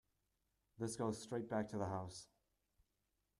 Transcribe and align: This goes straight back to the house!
This 0.79 0.95
goes 0.95 1.21
straight 1.21 1.47
back 1.47 1.67
to 1.67 1.77
the 1.77 1.85
house! 1.85 2.25